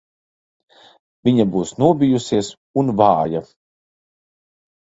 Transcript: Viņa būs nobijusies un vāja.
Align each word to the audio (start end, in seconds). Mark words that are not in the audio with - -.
Viņa 1.29 1.45
būs 1.57 1.73
nobijusies 1.83 2.49
un 2.83 2.91
vāja. 3.03 3.43